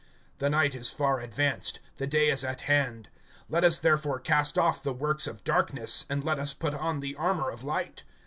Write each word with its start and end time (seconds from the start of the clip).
(12)The 0.39 0.49
night 0.49 0.73
is 0.73 0.89
far 0.89 1.19
advanced, 1.19 1.79
the 1.97 2.07
day 2.07 2.31
is 2.31 2.43
at 2.43 2.61
hand. 2.61 3.07
Let 3.49 3.63
us 3.63 3.77
therefore 3.77 4.17
cast 4.19 4.57
off 4.57 4.81
the 4.81 4.93
works 4.93 5.27
of 5.27 5.43
darkness, 5.43 6.07
and 6.09 6.23
let 6.23 6.39
us 6.39 6.55
put 6.55 6.73
on 6.73 7.01
the 7.01 7.13
armor 7.17 7.51
of 7.51 7.63
light. 7.63 8.01